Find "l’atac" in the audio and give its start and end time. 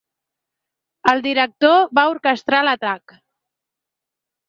2.67-3.19